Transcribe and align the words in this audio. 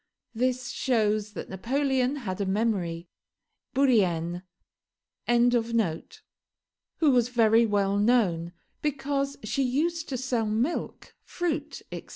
This 0.33 0.69
shows 0.69 1.33
that 1.33 1.47
Napoleon 1.51 2.15
had 2.15 2.41
a 2.41 2.45
memory. 2.47 3.07
Bourrienne.] 3.75 4.41
who 6.97 7.11
was 7.11 7.29
very 7.29 7.67
well 7.67 7.99
known, 7.99 8.51
because 8.81 9.37
she 9.43 9.61
used 9.61 10.09
to 10.09 10.17
sell 10.17 10.47
milk, 10.47 11.13
fruit, 11.21 11.83
etc. 11.91 12.09